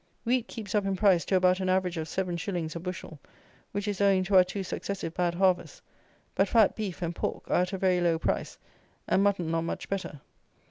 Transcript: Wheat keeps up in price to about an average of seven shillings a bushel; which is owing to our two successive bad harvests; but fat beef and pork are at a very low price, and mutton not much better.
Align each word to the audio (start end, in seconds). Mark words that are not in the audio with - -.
Wheat 0.25 0.47
keeps 0.47 0.73
up 0.73 0.83
in 0.87 0.95
price 0.95 1.25
to 1.25 1.35
about 1.35 1.59
an 1.59 1.69
average 1.69 1.95
of 1.95 2.07
seven 2.07 2.35
shillings 2.35 2.75
a 2.75 2.79
bushel; 2.79 3.19
which 3.71 3.87
is 3.87 4.01
owing 4.01 4.23
to 4.23 4.35
our 4.35 4.43
two 4.43 4.63
successive 4.63 5.13
bad 5.13 5.35
harvests; 5.35 5.83
but 6.33 6.47
fat 6.47 6.75
beef 6.75 7.03
and 7.03 7.15
pork 7.15 7.47
are 7.51 7.61
at 7.61 7.73
a 7.73 7.77
very 7.77 8.01
low 8.01 8.17
price, 8.17 8.57
and 9.07 9.21
mutton 9.23 9.51
not 9.51 9.61
much 9.61 9.89
better. 9.89 10.19